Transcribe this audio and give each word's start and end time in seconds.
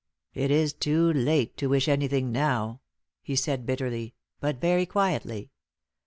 "It 0.33 0.49
is 0.49 0.73
too 0.73 1.13
late 1.13 1.55
to 1.57 1.67
wish 1.69 1.87
anything 1.87 2.31
now," 2.31 2.81
he 3.21 3.35
said, 3.35 3.67
bitterly, 3.67 4.15
but 4.39 4.59
very 4.59 4.87
quietly. 4.87 5.51